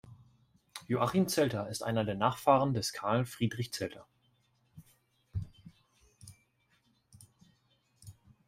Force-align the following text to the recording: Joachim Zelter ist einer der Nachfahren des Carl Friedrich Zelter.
Joachim 0.87 1.27
Zelter 1.27 1.69
ist 1.69 1.83
einer 1.83 2.03
der 2.03 2.15
Nachfahren 2.15 2.73
des 2.73 2.91
Carl 2.91 3.23
Friedrich 3.23 3.71
Zelter. 3.71 4.07